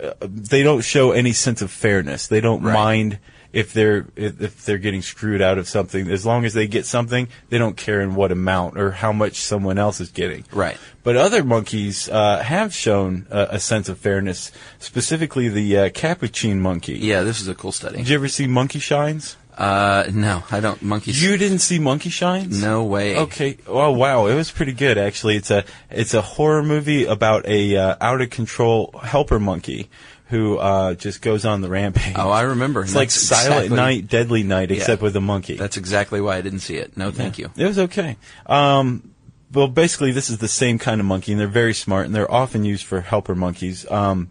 uh, 0.00 0.12
they 0.20 0.62
don't 0.62 0.82
show 0.82 1.10
any 1.12 1.32
sense 1.32 1.62
of 1.62 1.70
fairness. 1.70 2.26
They 2.28 2.40
don't 2.40 2.62
Right. 2.62 2.74
mind 2.74 3.18
if 3.52 3.72
they're 3.72 4.06
if, 4.16 4.64
they're 4.64 4.78
getting 4.78 5.02
screwed 5.02 5.42
out 5.42 5.58
of 5.58 5.68
something. 5.68 6.10
As 6.10 6.24
long 6.24 6.44
as 6.44 6.54
they 6.54 6.66
get 6.66 6.86
something, 6.86 7.28
they 7.50 7.58
don't 7.58 7.76
care 7.76 8.00
in 8.00 8.14
what 8.14 8.32
amount 8.32 8.78
or 8.78 8.92
how 8.92 9.12
much 9.12 9.40
someone 9.40 9.78
else 9.78 10.00
is 10.00 10.10
getting. 10.10 10.44
Right. 10.52 10.78
But 11.02 11.16
other 11.16 11.44
monkeys 11.44 12.08
uh, 12.08 12.38
have 12.38 12.72
shown 12.72 13.26
a, 13.30 13.48
a 13.52 13.60
sense 13.60 13.88
of 13.88 13.98
fairness. 13.98 14.52
Specifically, 14.78 15.48
the 15.48 15.78
uh, 15.78 15.90
capuchin 15.90 16.60
monkey. 16.60 16.98
Yeah, 16.98 17.22
this 17.22 17.40
is 17.40 17.48
a 17.48 17.54
cool 17.54 17.72
study. 17.72 17.98
Did 17.98 18.08
you 18.08 18.14
ever 18.16 18.28
see 18.28 18.46
Monkey 18.46 18.78
Shines? 18.78 19.36
Uh, 19.56 20.04
no, 20.12 20.42
I 20.50 20.60
don't. 20.60 20.80
Monkeys. 20.80 21.22
You 21.22 21.36
didn't 21.36 21.58
see 21.58 21.78
Monkey 21.78 22.08
Shines? 22.08 22.62
No 22.62 22.84
way. 22.84 23.18
Okay. 23.18 23.58
Oh 23.66 23.90
wow, 23.92 24.26
it 24.26 24.34
was 24.34 24.50
pretty 24.50 24.72
good 24.72 24.96
actually. 24.96 25.36
It's 25.36 25.50
a 25.50 25.64
it's 25.90 26.14
a 26.14 26.22
horror 26.22 26.62
movie 26.62 27.04
about 27.04 27.46
a 27.46 27.76
uh, 27.76 27.96
out 28.00 28.22
of 28.22 28.30
control 28.30 28.94
helper 29.02 29.38
monkey 29.38 29.90
who 30.32 30.56
uh, 30.56 30.94
just 30.94 31.20
goes 31.20 31.44
on 31.44 31.60
the 31.60 31.68
rampage. 31.68 32.14
Oh, 32.16 32.30
I 32.30 32.40
remember. 32.42 32.80
It's 32.82 32.94
like 32.94 33.10
Silent 33.10 33.66
exactly- 33.66 33.76
Night, 33.76 34.08
Deadly 34.08 34.42
Night, 34.42 34.70
except 34.70 35.02
Yeah. 35.02 35.04
with 35.04 35.14
a 35.16 35.20
monkey. 35.20 35.56
That's 35.56 35.76
exactly 35.76 36.22
why 36.22 36.38
I 36.38 36.40
didn't 36.40 36.60
see 36.60 36.76
it. 36.76 36.96
No, 36.96 37.10
thank 37.10 37.38
you. 37.38 37.50
It 37.56 37.66
was 37.66 37.78
okay. 37.78 38.16
Um, 38.46 39.10
well, 39.52 39.68
basically, 39.68 40.10
this 40.12 40.30
is 40.30 40.38
the 40.38 40.48
same 40.48 40.78
kind 40.78 41.00
of 41.00 41.06
monkey, 41.06 41.32
and 41.32 41.40
they're 41.40 41.46
very 41.48 41.74
smart, 41.74 42.06
and 42.06 42.14
they're 42.14 42.30
often 42.32 42.64
used 42.64 42.86
for 42.86 43.02
helper 43.02 43.34
monkeys. 43.34 43.88
Um, 43.90 44.30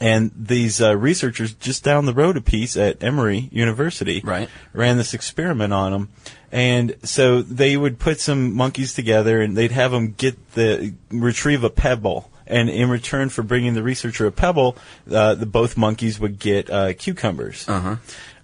and 0.00 0.32
these 0.36 0.80
uh, 0.82 0.96
researchers 0.96 1.54
just 1.54 1.84
down 1.84 2.04
the 2.06 2.12
road 2.14 2.36
a 2.36 2.40
piece 2.40 2.76
at 2.76 3.02
Emory 3.02 3.48
University 3.52 4.20
Right. 4.24 4.48
ran 4.72 4.96
this 4.96 5.14
experiment 5.14 5.72
on 5.72 5.92
them. 5.92 6.08
And 6.50 6.96
so 7.04 7.42
they 7.42 7.76
would 7.76 7.98
put 7.98 8.18
some 8.20 8.54
monkeys 8.54 8.92
together, 8.92 9.40
and 9.40 9.56
they'd 9.56 9.70
have 9.72 9.92
them 9.92 10.14
get 10.16 10.54
the 10.54 10.94
retrieve 11.10 11.62
a 11.62 11.70
pebble. 11.70 12.30
And 12.48 12.70
in 12.70 12.88
return 12.88 13.28
for 13.28 13.42
bringing 13.42 13.74
the 13.74 13.82
researcher 13.82 14.26
a 14.26 14.32
pebble, 14.32 14.76
uh, 15.10 15.34
the 15.34 15.46
both 15.46 15.76
monkeys 15.76 16.18
would 16.18 16.38
get 16.38 16.70
uh, 16.70 16.94
cucumbers. 16.94 17.68
Uh 17.68 17.80
huh. 17.80 17.96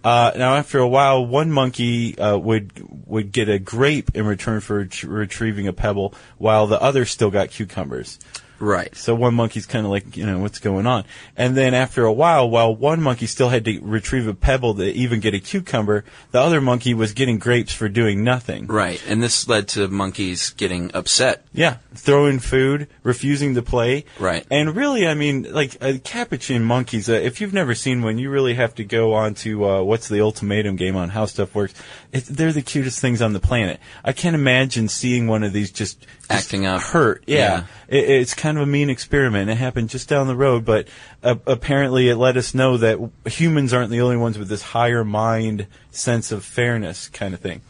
Uh, 0.04 0.32
now, 0.36 0.54
after 0.56 0.78
a 0.78 0.86
while, 0.86 1.24
one 1.24 1.50
monkey 1.50 2.18
uh, 2.18 2.36
would 2.36 2.70
would 3.06 3.32
get 3.32 3.48
a 3.48 3.58
grape 3.58 4.14
in 4.14 4.26
return 4.26 4.60
for 4.60 4.80
ret- 4.80 5.02
retrieving 5.02 5.66
a 5.66 5.72
pebble, 5.72 6.12
while 6.36 6.66
the 6.66 6.80
other 6.80 7.06
still 7.06 7.30
got 7.30 7.48
cucumbers. 7.50 8.18
Right. 8.64 8.94
So 8.96 9.14
one 9.14 9.34
monkey's 9.34 9.66
kind 9.66 9.84
of 9.84 9.92
like, 9.92 10.16
you 10.16 10.24
know, 10.24 10.38
what's 10.38 10.58
going 10.58 10.86
on? 10.86 11.04
And 11.36 11.56
then 11.56 11.74
after 11.74 12.04
a 12.04 12.12
while, 12.12 12.48
while 12.48 12.74
one 12.74 13.02
monkey 13.02 13.26
still 13.26 13.50
had 13.50 13.64
to 13.66 13.78
retrieve 13.82 14.26
a 14.26 14.34
pebble 14.34 14.74
to 14.76 14.90
even 14.92 15.20
get 15.20 15.34
a 15.34 15.40
cucumber, 15.40 16.04
the 16.30 16.40
other 16.40 16.60
monkey 16.60 16.94
was 16.94 17.12
getting 17.12 17.38
grapes 17.38 17.74
for 17.74 17.88
doing 17.88 18.24
nothing. 18.24 18.66
Right. 18.66 19.02
And 19.06 19.22
this 19.22 19.46
led 19.46 19.68
to 19.68 19.88
monkeys 19.88 20.50
getting 20.50 20.90
upset. 20.94 21.44
Yeah, 21.52 21.76
throwing 21.94 22.38
food, 22.38 22.88
refusing 23.02 23.54
to 23.54 23.62
play. 23.62 24.06
Right. 24.18 24.46
And 24.50 24.74
really, 24.74 25.06
I 25.06 25.14
mean, 25.14 25.52
like 25.52 25.76
uh, 25.82 25.94
capuchin 26.02 26.64
monkeys. 26.64 27.08
Uh, 27.08 27.12
if 27.12 27.40
you've 27.40 27.54
never 27.54 27.74
seen 27.74 28.02
one, 28.02 28.18
you 28.18 28.30
really 28.30 28.54
have 28.54 28.74
to 28.76 28.84
go 28.84 29.12
on 29.12 29.34
to 29.34 29.64
uh, 29.64 29.82
what's 29.82 30.08
the 30.08 30.20
ultimatum 30.20 30.76
game 30.76 30.96
on 30.96 31.10
how 31.10 31.26
stuff 31.26 31.54
works. 31.54 31.74
It, 32.14 32.24
they're 32.26 32.52
the 32.52 32.62
cutest 32.62 33.00
things 33.00 33.20
on 33.20 33.32
the 33.32 33.40
planet. 33.40 33.80
I 34.04 34.12
can't 34.12 34.34
imagine 34.36 34.88
seeing 34.88 35.26
one 35.26 35.42
of 35.42 35.52
these 35.52 35.70
just, 35.72 36.00
just 36.00 36.30
Acting 36.30 36.64
up. 36.64 36.80
hurt. 36.80 37.24
Yeah, 37.26 37.36
Yeah. 37.38 37.64
It, 37.88 38.08
it's 38.08 38.34
kind 38.34 38.56
of 38.56 38.62
a 38.62 38.66
mean 38.66 38.88
experiment. 38.88 39.50
It 39.50 39.56
happened 39.56 39.88
just 39.90 40.08
down 40.08 40.28
the 40.28 40.36
road, 40.36 40.64
but 40.64 40.86
uh, 41.24 41.34
apparently 41.46 42.08
it 42.08 42.16
let 42.16 42.36
us 42.36 42.54
know 42.54 42.76
that 42.76 42.98
humans 43.26 43.72
aren't 43.74 43.90
the 43.90 44.00
only 44.00 44.16
ones 44.16 44.38
with 44.38 44.48
this 44.48 44.62
higher 44.62 45.04
mind 45.04 45.66
sense 45.90 46.30
of 46.30 46.44
fairness 46.44 47.08
kind 47.08 47.34
of 47.34 47.40
thing. 47.40 47.60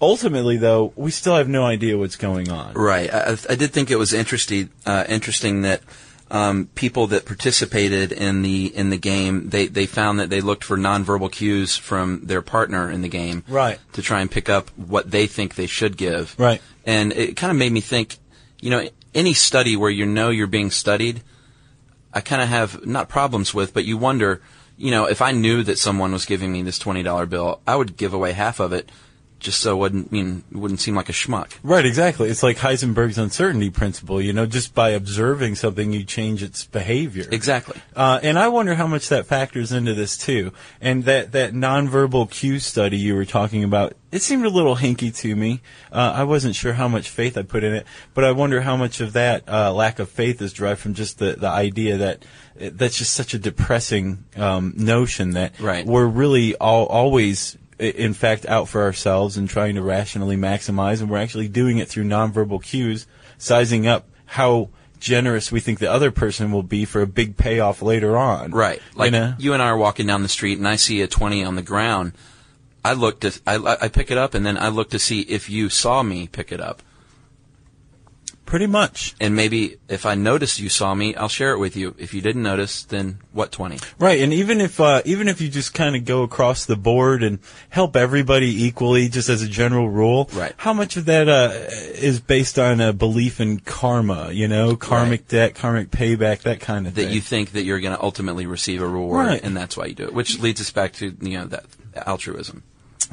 Ultimately, 0.00 0.56
though, 0.58 0.92
we 0.94 1.10
still 1.10 1.36
have 1.36 1.48
no 1.48 1.64
idea 1.64 1.96
what's 1.96 2.16
going 2.16 2.50
on. 2.50 2.74
Right. 2.74 3.08
I, 3.12 3.36
I- 3.48 3.54
did 3.54 3.70
think 3.72 3.90
it 3.90 3.96
was 3.96 4.12
interesting. 4.12 4.68
Uh, 4.84 5.04
interesting 5.08 5.62
that 5.62 5.80
um, 6.30 6.68
people 6.74 7.06
that 7.08 7.24
participated 7.24 8.10
in 8.12 8.42
the 8.42 8.74
in 8.74 8.90
the 8.90 8.96
game 8.96 9.50
they 9.50 9.66
they 9.68 9.86
found 9.86 10.18
that 10.18 10.28
they 10.28 10.40
looked 10.40 10.64
for 10.64 10.76
nonverbal 10.76 11.30
cues 11.30 11.76
from 11.76 12.22
their 12.24 12.42
partner 12.42 12.90
in 12.90 13.02
the 13.02 13.08
game. 13.08 13.44
Right. 13.48 13.78
To 13.92 14.02
try 14.02 14.20
and 14.20 14.30
pick 14.30 14.48
up 14.48 14.70
what 14.76 15.10
they 15.10 15.26
think 15.26 15.54
they 15.54 15.66
should 15.66 15.96
give. 15.96 16.34
Right. 16.38 16.60
And 16.84 17.12
it 17.12 17.36
kind 17.36 17.50
of 17.50 17.56
made 17.56 17.72
me 17.72 17.80
think. 17.80 18.16
You 18.58 18.70
know, 18.70 18.88
any 19.14 19.34
study 19.34 19.76
where 19.76 19.90
you 19.90 20.06
know 20.06 20.30
you're 20.30 20.46
being 20.46 20.70
studied, 20.70 21.22
I 22.12 22.20
kind 22.22 22.40
of 22.40 22.48
have 22.48 22.86
not 22.86 23.08
problems 23.08 23.52
with, 23.52 23.74
but 23.74 23.84
you 23.84 23.96
wonder. 23.96 24.40
You 24.78 24.90
know, 24.90 25.06
if 25.06 25.22
I 25.22 25.32
knew 25.32 25.62
that 25.62 25.78
someone 25.78 26.12
was 26.12 26.26
giving 26.26 26.52
me 26.52 26.62
this 26.62 26.78
twenty 26.78 27.02
dollar 27.02 27.26
bill, 27.26 27.60
I 27.66 27.76
would 27.76 27.96
give 27.96 28.14
away 28.14 28.32
half 28.32 28.60
of 28.60 28.72
it, 28.72 28.90
just 29.38 29.60
so 29.60 29.72
it 29.76 29.78
wouldn't 29.78 30.10
mean 30.12 30.44
it 30.50 30.56
wouldn't 30.56 30.80
seem 30.80 30.94
like 30.94 31.08
a 31.08 31.12
schmuck. 31.12 31.52
Right, 31.62 31.84
exactly. 31.84 32.28
It's 32.30 32.42
like 32.42 32.56
Heisenberg's 32.56 33.18
uncertainty 33.18 33.70
principle. 33.70 34.20
You 34.20 34.32
know, 34.32 34.46
just 34.46 34.74
by 34.74 34.90
observing 34.90 35.56
something, 35.56 35.92
you 35.92 36.04
change 36.04 36.42
its 36.42 36.64
behavior. 36.64 37.26
Exactly. 37.30 37.80
Uh, 37.94 38.18
and 38.22 38.38
I 38.38 38.48
wonder 38.48 38.74
how 38.74 38.86
much 38.86 39.08
that 39.10 39.26
factors 39.26 39.72
into 39.72 39.94
this 39.94 40.16
too. 40.16 40.52
And 40.80 41.04
that 41.04 41.32
that 41.32 41.52
nonverbal 41.52 42.30
cue 42.30 42.58
study 42.58 42.96
you 42.96 43.14
were 43.14 43.26
talking 43.26 43.62
about, 43.62 43.94
it 44.10 44.22
seemed 44.22 44.46
a 44.46 44.50
little 44.50 44.76
hinky 44.76 45.14
to 45.16 45.36
me. 45.36 45.60
Uh, 45.92 46.12
I 46.16 46.24
wasn't 46.24 46.54
sure 46.56 46.72
how 46.72 46.88
much 46.88 47.10
faith 47.10 47.36
I 47.36 47.42
put 47.42 47.62
in 47.62 47.74
it, 47.74 47.86
but 48.14 48.24
I 48.24 48.32
wonder 48.32 48.62
how 48.62 48.76
much 48.76 49.00
of 49.00 49.12
that 49.12 49.48
uh, 49.48 49.72
lack 49.72 49.98
of 49.98 50.08
faith 50.08 50.40
is 50.40 50.52
derived 50.52 50.80
from 50.80 50.94
just 50.94 51.18
the 51.18 51.34
the 51.34 51.48
idea 51.48 51.98
that 51.98 52.24
that's 52.58 52.96
just 52.96 53.12
such 53.12 53.34
a 53.34 53.38
depressing 53.38 54.24
um, 54.36 54.72
notion 54.76 55.32
that 55.32 55.60
Right. 55.60 55.84
we're 55.84 56.06
really 56.06 56.54
all, 56.56 56.86
always 56.86 57.58
in 57.78 58.14
fact 58.14 58.46
out 58.46 58.68
for 58.68 58.82
ourselves 58.82 59.36
and 59.36 59.48
trying 59.48 59.74
to 59.74 59.82
rationally 59.82 60.36
maximize 60.36 61.00
and 61.00 61.10
we're 61.10 61.18
actually 61.18 61.48
doing 61.48 61.78
it 61.78 61.88
through 61.88 62.04
nonverbal 62.04 62.62
cues 62.62 63.06
sizing 63.38 63.86
up 63.86 64.08
how 64.24 64.68
generous 64.98 65.52
we 65.52 65.60
think 65.60 65.78
the 65.78 65.90
other 65.90 66.10
person 66.10 66.50
will 66.50 66.62
be 66.62 66.84
for 66.84 67.02
a 67.02 67.06
big 67.06 67.36
payoff 67.36 67.82
later 67.82 68.16
on 68.16 68.50
Right. 68.50 68.80
Like 68.94 69.12
you 69.12 69.18
know 69.18 69.34
you 69.38 69.52
and 69.52 69.62
I 69.62 69.66
are 69.68 69.76
walking 69.76 70.06
down 70.06 70.22
the 70.22 70.28
street 70.28 70.58
and 70.58 70.66
I 70.66 70.76
see 70.76 71.02
a 71.02 71.06
20 71.06 71.44
on 71.44 71.54
the 71.54 71.62
ground. 71.62 72.12
I 72.84 72.92
look 72.92 73.20
to, 73.20 73.32
I, 73.46 73.56
I 73.82 73.88
pick 73.88 74.12
it 74.12 74.18
up 74.18 74.34
and 74.34 74.46
then 74.46 74.56
I 74.56 74.68
look 74.68 74.90
to 74.90 74.98
see 75.00 75.22
if 75.22 75.50
you 75.50 75.68
saw 75.68 76.04
me 76.04 76.28
pick 76.28 76.52
it 76.52 76.60
up. 76.60 76.82
Pretty 78.46 78.66
much 78.66 79.14
And 79.20 79.34
maybe 79.36 79.76
if 79.88 80.06
I 80.06 80.14
notice 80.14 80.58
you 80.60 80.68
saw 80.68 80.94
me, 80.94 81.14
I'll 81.16 81.28
share 81.28 81.52
it 81.52 81.58
with 81.58 81.76
you. 81.76 81.94
If 81.98 82.14
you 82.14 82.20
didn't 82.20 82.42
notice, 82.42 82.84
then 82.84 83.18
what 83.32 83.52
20? 83.52 83.78
right 83.98 84.20
and 84.20 84.32
even 84.32 84.60
if 84.60 84.80
uh, 84.80 85.02
even 85.04 85.28
if 85.28 85.40
you 85.40 85.48
just 85.48 85.74
kind 85.74 85.96
of 85.96 86.04
go 86.04 86.22
across 86.22 86.64
the 86.66 86.76
board 86.76 87.22
and 87.22 87.38
help 87.68 87.96
everybody 87.96 88.64
equally 88.64 89.08
just 89.08 89.28
as 89.28 89.42
a 89.42 89.48
general 89.48 89.90
rule 89.90 90.30
Right. 90.32 90.54
how 90.56 90.72
much 90.72 90.96
of 90.96 91.04
that 91.06 91.28
uh, 91.28 91.50
is 91.94 92.20
based 92.20 92.58
on 92.58 92.80
a 92.80 92.92
belief 92.92 93.40
in 93.40 93.58
karma 93.60 94.30
you 94.32 94.48
know 94.48 94.76
karmic 94.76 95.20
Right. 95.22 95.28
debt 95.28 95.54
karmic 95.54 95.90
payback 95.90 96.42
that 96.42 96.60
kind 96.60 96.86
of 96.86 96.94
That 96.94 97.00
thing 97.02 97.08
That 97.10 97.14
you 97.14 97.20
think 97.20 97.52
that 97.52 97.64
you're 97.64 97.80
going 97.80 97.96
to 97.96 98.02
ultimately 98.02 98.46
receive 98.46 98.80
a 98.80 98.86
reward 98.88 99.26
Right. 99.26 99.42
and 99.42 99.56
that's 99.56 99.76
why 99.76 99.86
you 99.86 99.94
do 99.94 100.04
it. 100.04 100.14
Which 100.14 100.38
leads 100.38 100.60
us 100.60 100.70
back 100.70 100.92
to, 100.94 101.14
you 101.20 101.38
know, 101.38 101.46
that 101.46 101.64
altruism. 102.06 102.62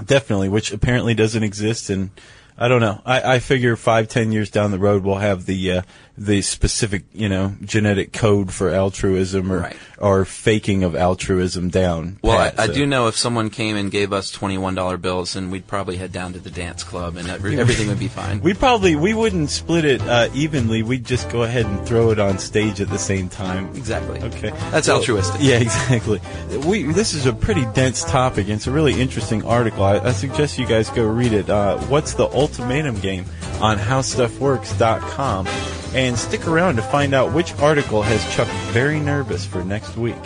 Definitely, 0.06 0.50
which 0.50 0.72
apparently 0.72 1.14
doesn't 1.14 1.44
exist, 1.44 1.90
and 1.90 2.10
I 2.58 2.68
don't 2.68 2.82
know. 2.82 3.02
I, 3.06 3.36
I 3.36 3.40
figure 3.40 3.76
five, 3.76 4.08
ten 4.08 4.32
years 4.32 4.50
down 4.50 4.72
the 4.72 4.80
road, 4.80 5.04
we'll 5.04 5.16
have 5.18 5.46
the 5.46 5.72
uh, 5.72 5.82
the 6.16 6.44
specific, 6.44 7.04
you 7.12 7.28
know, 7.28 7.56
genetic 7.64 8.14
code 8.14 8.54
for 8.54 8.70
altruism 8.70 9.52
or 9.52 9.62
Right. 9.62 9.76
or 9.98 10.26
faking 10.26 10.84
of 10.84 10.96
altruism 10.96 11.70
down. 11.70 12.20
Well, 12.22 12.38
pat, 12.38 12.60
I, 12.60 12.64
I 12.66 12.68
do 12.68 12.86
know 12.86 13.08
if 13.08 13.18
someone 13.18 13.50
came 13.50 13.76
and 13.76 13.90
gave 13.90 14.14
us 14.14 14.32
$21 14.36 15.02
bills, 15.02 15.36
and 15.36 15.52
we'd 15.52 15.66
probably 15.66 15.98
head 15.98 16.12
down 16.12 16.34
to 16.34 16.40
the 16.40 16.52
dance 16.52 16.84
club 16.84 17.18
and 17.18 17.28
every, 17.28 17.60
everything 17.60 17.88
would 17.88 17.98
be 18.00 18.08
fine. 18.10 18.40
We 18.44 18.54
probably 18.54 18.96
we 18.96 19.14
wouldn't 19.16 19.50
split 19.50 19.86
it 19.86 20.02
uh, 20.02 20.30
evenly. 20.36 20.84
We'd 20.84 21.06
just 21.06 21.30
go 21.32 21.42
ahead 21.44 21.66
and 21.66 21.84
throw 21.88 22.12
it 22.12 22.20
on 22.20 22.38
stage 22.38 22.80
at 22.82 22.90
the 22.90 23.00
same 23.00 23.28
time. 23.30 23.70
exactly. 23.76 24.22
Okay, 24.22 24.52
That's 24.70 24.90
altruistic. 24.90 25.42
Yeah, 25.42 25.58
exactly. 25.60 26.22
We 26.68 26.84
this 26.84 27.14
is 27.16 27.26
a 27.26 27.34
pretty 27.34 27.66
dense 27.74 28.04
topic. 28.04 28.46
and 28.46 28.54
It's 28.58 28.68
a 28.68 28.72
really 28.72 29.02
interesting 29.02 29.44
article. 29.46 29.84
I, 29.84 29.98
I 30.00 30.12
suggest 30.12 30.60
you 30.60 30.68
guys 30.68 30.90
go 30.92 31.08
read 31.08 31.34
it. 31.34 31.50
Uh, 31.50 31.80
What's 31.86 32.14
the 32.14 32.26
ultimatum 32.44 33.00
game 33.00 33.26
on 33.62 33.78
HowStuffWorks.com, 33.78 35.48
and 35.96 36.18
stick 36.18 36.46
around 36.46 36.76
to 36.76 36.82
find 36.82 37.14
out 37.14 37.32
which 37.32 37.54
article 37.60 38.02
has 38.02 38.36
Chuck 38.36 38.50
very 38.74 39.00
nervous 39.00 39.46
for 39.46 39.64
next 39.64 39.96
week. 39.96 40.24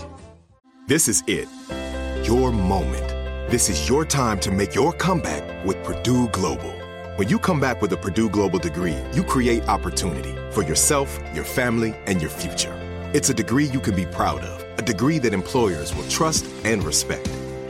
This 0.88 1.08
is 1.08 1.24
it. 1.28 1.48
Your 2.26 2.52
moment. 2.52 3.08
This 3.52 3.70
is 3.70 3.88
your 3.88 4.04
time 4.04 4.40
to 4.40 4.52
make 4.52 4.74
your 4.74 4.94
comeback 4.94 5.44
with 5.64 5.82
Purdue 5.84 6.28
Global. 6.30 6.74
When 7.18 7.30
you 7.30 7.38
come 7.38 7.60
back 7.60 7.82
with 7.82 7.94
a 7.94 7.98
Purdue 7.98 8.30
Global 8.30 8.58
degree, 8.58 8.98
you 9.14 9.24
create 9.24 9.68
opportunity 9.68 10.36
for 10.52 10.64
yourself, 10.64 11.20
your 11.36 11.46
family, 11.46 11.96
and 12.08 12.20
your 12.20 12.32
future. 12.32 12.74
It's 13.14 13.30
a 13.30 13.34
degree 13.34 13.66
you 13.66 13.80
can 13.80 13.96
be 13.96 14.06
proud 14.08 14.42
of, 14.42 14.80
a 14.80 14.82
degree 14.82 15.20
that 15.20 15.34
employers 15.34 15.96
will 15.96 16.08
trust 16.10 16.46
and 16.64 16.84
respect. 16.84 17.30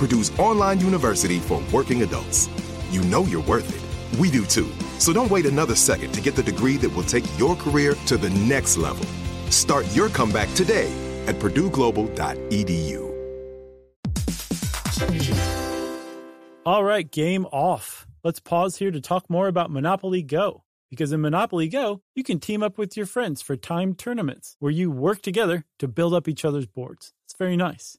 Purdue's 0.00 0.30
online 0.38 0.80
university 0.80 1.40
for 1.40 1.62
working 1.70 2.02
adults. 2.02 2.48
You 2.90 3.02
know 3.02 3.24
you're 3.24 3.42
worth 3.42 3.68
it. 3.68 4.18
We 4.18 4.30
do 4.30 4.46
too. 4.46 4.72
So 4.98 5.12
don't 5.12 5.30
wait 5.30 5.44
another 5.44 5.74
second 5.74 6.12
to 6.12 6.22
get 6.22 6.34
the 6.34 6.42
degree 6.42 6.78
that 6.78 6.88
will 6.88 7.02
take 7.02 7.24
your 7.38 7.54
career 7.54 7.94
to 8.06 8.16
the 8.16 8.30
next 8.30 8.78
level. 8.78 9.04
Start 9.50 9.84
your 9.94 10.08
comeback 10.08 10.48
today 10.54 10.90
at 11.26 11.34
purdueglobal.edu. 11.34 13.10
All 16.64 16.82
right, 16.82 17.10
game 17.10 17.44
off. 17.52 18.06
Let's 18.24 18.40
pause 18.40 18.76
here 18.76 18.90
to 18.90 19.02
talk 19.02 19.28
more 19.28 19.48
about 19.48 19.70
Monopoly 19.70 20.22
Go. 20.22 20.64
Because 20.88 21.12
in 21.12 21.20
Monopoly 21.20 21.68
Go, 21.68 22.00
you 22.14 22.24
can 22.24 22.40
team 22.40 22.62
up 22.62 22.78
with 22.78 22.96
your 22.96 23.06
friends 23.06 23.42
for 23.42 23.54
timed 23.54 23.98
tournaments 23.98 24.56
where 24.60 24.72
you 24.72 24.90
work 24.90 25.20
together 25.20 25.66
to 25.78 25.86
build 25.88 26.14
up 26.14 26.26
each 26.26 26.42
other's 26.42 26.66
boards. 26.66 27.12
It's 27.26 27.36
very 27.36 27.56
nice. 27.56 27.98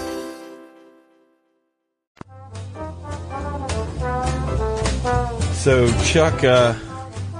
So, 5.61 5.87
Chuck, 6.05 6.43
uh, 6.43 6.73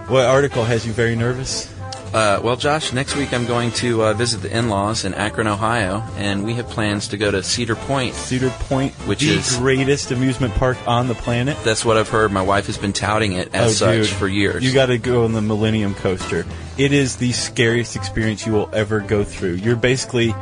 what 0.05 0.27
article 0.27 0.63
has 0.63 0.85
you 0.85 0.93
very 0.93 1.15
nervous? 1.15 1.73
Uh, 2.13 2.39
well, 2.43 2.55
Josh, 2.55 2.93
next 2.93 3.15
week 3.15 3.33
I'm 3.33 3.47
going 3.47 3.71
to 3.71 4.03
uh, 4.03 4.13
visit 4.13 4.43
the 4.43 4.55
in-laws 4.55 5.05
in 5.05 5.15
Akron, 5.15 5.47
Ohio, 5.47 6.03
and 6.17 6.45
we 6.45 6.53
have 6.53 6.67
plans 6.67 7.07
to 7.07 7.17
go 7.17 7.31
to 7.31 7.41
Cedar 7.41 7.73
Point. 7.73 8.13
Cedar 8.13 8.51
Point, 8.51 8.93
which 9.07 9.23
is 9.23 9.29
the 9.29 9.55
is 9.55 9.57
greatest 9.57 10.11
amusement 10.11 10.53
park 10.53 10.77
on 10.85 11.07
the 11.07 11.15
planet. 11.15 11.57
That's 11.63 11.83
what 11.83 11.97
I've 11.97 12.09
heard. 12.09 12.31
My 12.31 12.43
wife 12.43 12.67
has 12.67 12.77
been 12.77 12.93
touting 12.93 13.31
it 13.31 13.55
as 13.55 13.81
oh, 13.81 13.85
such 13.87 14.09
dude, 14.09 14.15
for 14.15 14.27
years. 14.27 14.63
You 14.63 14.71
got 14.71 14.85
to 14.87 14.99
go 14.99 15.23
on 15.23 15.33
the 15.33 15.41
Millennium 15.41 15.95
Coaster. 15.95 16.45
It 16.77 16.93
is 16.93 17.15
the 17.15 17.31
scariest 17.31 17.95
experience 17.95 18.45
you 18.45 18.53
will 18.53 18.69
ever 18.71 18.99
go 18.99 19.23
through. 19.23 19.53
You're 19.53 19.75
basically 19.75 20.35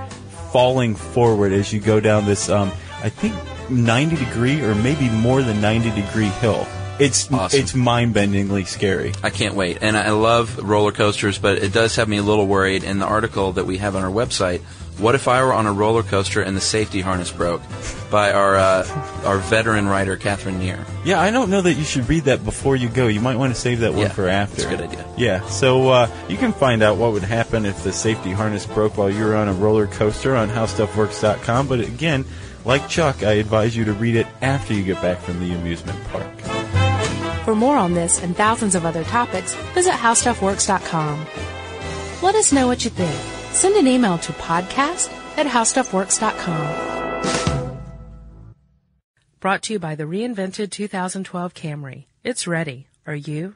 falling 0.51 0.95
forward 0.95 1.53
as 1.53 1.71
you 1.71 1.79
go 1.79 2.01
down 2.01 2.25
this, 2.25 2.49
um, 2.49 2.73
I 3.01 3.07
think, 3.07 3.33
90 3.69 4.17
degree 4.17 4.61
or 4.63 4.75
maybe 4.75 5.07
more 5.07 5.41
than 5.41 5.61
90 5.61 5.91
degree 5.91 6.25
hill. 6.25 6.67
It's 6.99 7.31
Awesome. 7.31 7.59
it's 7.59 7.73
mind 7.73 8.13
bendingly 8.13 8.67
scary. 8.67 9.13
I 9.23 9.29
can't 9.29 9.55
wait. 9.55 9.77
And 9.81 9.95
I 9.97 10.11
love 10.11 10.57
roller 10.59 10.91
coasters, 10.91 11.37
but 11.37 11.57
it 11.59 11.71
does 11.73 11.95
have 11.95 12.07
me 12.09 12.17
a 12.17 12.23
little 12.23 12.45
worried. 12.47 12.83
In 12.83 12.99
the 12.99 13.05
article 13.05 13.53
that 13.53 13.65
we 13.65 13.77
have 13.77 13.95
on 13.95 14.03
our 14.03 14.11
website, 14.11 14.61
what 14.99 15.15
if 15.15 15.29
I 15.29 15.41
were 15.43 15.53
on 15.53 15.65
a 15.65 15.71
roller 15.71 16.03
coaster 16.03 16.41
and 16.41 16.57
the 16.57 16.61
safety 16.61 16.99
harness 16.99 17.31
broke? 17.31 17.61
By 18.11 18.33
our 18.33 18.57
uh, 18.57 19.21
our 19.23 19.37
veteran 19.37 19.87
writer 19.87 20.17
Katherine 20.17 20.59
Neer. 20.59 20.83
Yeah, 21.05 21.21
I 21.21 21.31
don't 21.31 21.49
know 21.49 21.61
that 21.61 21.75
you 21.75 21.83
should 21.85 22.09
read 22.09 22.23
that 22.25 22.43
before 22.43 22.75
you 22.75 22.89
go. 22.89 23.07
You 23.07 23.21
might 23.21 23.37
want 23.37 23.53
to 23.55 23.59
save 23.61 23.79
that 23.79 23.91
one 23.93 24.01
Yeah, 24.01 24.09
for 24.09 24.27
after. 24.27 24.63
that's 24.63 24.65
a 24.73 24.75
good 24.75 24.81
idea. 24.85 25.05
Yeah, 25.17 25.45
so 25.47 25.87
uh, 25.89 26.09
you 26.27 26.35
can 26.35 26.51
find 26.51 26.81
out 26.83 26.97
what 26.97 27.13
would 27.13 27.23
happen 27.23 27.65
if 27.65 27.81
the 27.83 27.93
safety 27.93 28.31
harness 28.31 28.65
broke 28.65 28.97
while 28.97 29.09
you 29.09 29.23
were 29.23 29.35
on 29.35 29.47
a 29.47 29.53
roller 29.53 29.87
coaster 29.87 30.35
on 30.35 30.49
HowStuffWorks.com. 30.49 31.67
But 31.69 31.79
again, 31.81 32.25
like 32.65 32.89
Chuck, 32.89 33.23
I 33.23 33.33
advise 33.33 33.77
you 33.77 33.85
to 33.85 33.93
read 33.93 34.15
it 34.15 34.27
after 34.41 34.73
you 34.73 34.83
get 34.83 35.01
back 35.01 35.19
from 35.21 35.39
the 35.39 35.53
amusement 35.53 36.03
park. 36.09 36.25
For 37.45 37.55
more 37.55 37.77
on 37.77 37.93
this 37.93 38.21
and 38.21 38.35
thousands 38.35 38.75
of 38.75 38.85
other 38.85 39.03
topics, 39.03 39.55
visit 39.73 39.93
howstuffworks.com. 39.93 41.25
Let 42.21 42.35
us 42.35 42.51
know 42.51 42.67
what 42.67 42.83
you 42.83 42.91
think. 42.91 43.15
Send 43.53 43.75
an 43.75 43.87
email 43.87 44.17
to 44.19 44.33
podcast 44.33 45.11
at 45.37 45.47
howstuffworks.com. 45.47 47.77
Brought 49.39 49.61
to 49.63 49.73
you 49.73 49.79
by 49.79 49.95
the 49.95 50.03
reinvented 50.03 50.69
2012 50.69 51.53
Camry. 51.53 52.05
It's 52.23 52.45
ready. 52.45 52.87
Are 53.07 53.15
you? 53.15 53.55